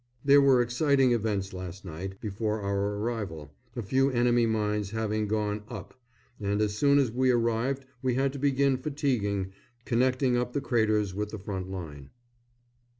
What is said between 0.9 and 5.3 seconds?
events last night, before our arrival, a few enemy mines having